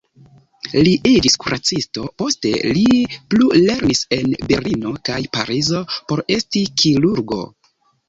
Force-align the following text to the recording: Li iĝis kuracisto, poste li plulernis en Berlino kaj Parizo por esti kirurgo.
Li 0.87 0.93
iĝis 1.09 1.37
kuracisto, 1.43 2.07
poste 2.23 2.55
li 2.79 2.87
plulernis 3.35 4.03
en 4.19 4.35
Berlino 4.51 4.97
kaj 5.13 5.23
Parizo 5.39 5.87
por 6.11 6.29
esti 6.41 6.69
kirurgo. 6.85 7.45